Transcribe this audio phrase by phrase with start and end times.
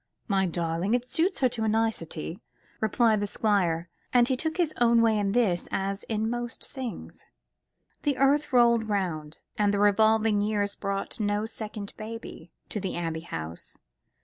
[0.27, 2.41] "My darling, it suits her to a nicety,"
[2.79, 7.27] replied the Squire, and he took his own way in this as in most things.
[8.01, 13.19] The earth rolled round, and the revolving years brought no second baby to the Abbey
[13.19, 13.77] House.